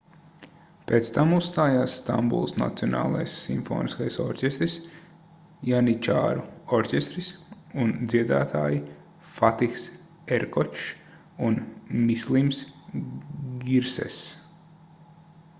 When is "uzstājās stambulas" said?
1.39-2.55